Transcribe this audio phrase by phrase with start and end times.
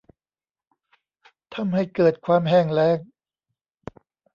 [1.55, 2.97] ทำให้เกิดความแห้งแล้ง